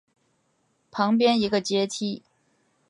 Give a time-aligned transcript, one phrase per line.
[0.89, 2.23] 旁边一个阶梯